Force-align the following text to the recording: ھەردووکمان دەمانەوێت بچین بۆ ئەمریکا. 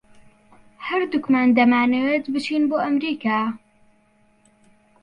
ھەردووکمان 0.87 1.47
دەمانەوێت 1.57 2.25
بچین 2.33 2.63
بۆ 2.69 2.77
ئەمریکا. 2.83 3.39